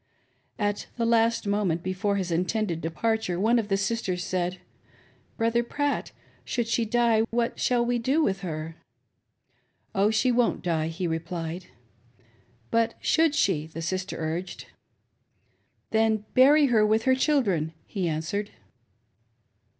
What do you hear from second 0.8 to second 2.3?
the last moment before